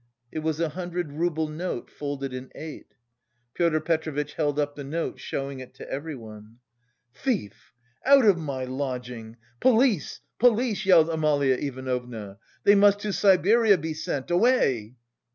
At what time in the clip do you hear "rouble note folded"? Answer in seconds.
1.11-2.33